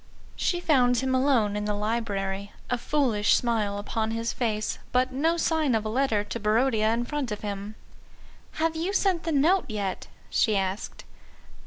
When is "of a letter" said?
5.75-6.23